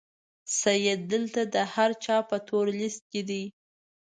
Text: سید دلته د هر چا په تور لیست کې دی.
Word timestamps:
سید 0.59 0.99
دلته 1.13 1.41
د 1.53 1.55
هر 1.73 1.91
چا 2.03 2.17
په 2.29 2.37
تور 2.47 2.65
لیست 2.79 3.03
کې 3.11 3.21
دی. 3.29 3.43